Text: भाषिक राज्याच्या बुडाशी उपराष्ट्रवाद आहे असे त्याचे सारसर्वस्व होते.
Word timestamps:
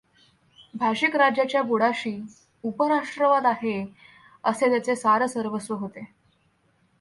भाषिक 0.73 1.15
राज्याच्या 1.15 1.61
बुडाशी 1.61 2.15
उपराष्ट्रवाद 2.63 3.45
आहे 3.45 3.85
असे 4.43 4.69
त्याचे 4.69 4.95
सारसर्वस्व 4.95 5.75
होते. 5.75 6.05